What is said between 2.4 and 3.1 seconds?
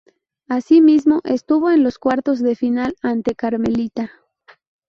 final